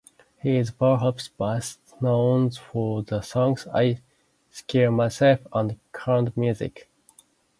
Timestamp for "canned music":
5.93-6.89